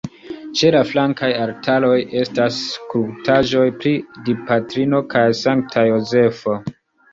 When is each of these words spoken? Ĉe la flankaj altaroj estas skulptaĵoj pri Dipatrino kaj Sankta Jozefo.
Ĉe 0.59 0.69
la 0.75 0.79
flankaj 0.91 1.29
altaroj 1.43 1.91
estas 2.21 2.57
skulptaĵoj 2.71 3.67
pri 3.83 3.93
Dipatrino 4.31 5.05
kaj 5.15 5.25
Sankta 5.45 5.87
Jozefo. 5.93 6.61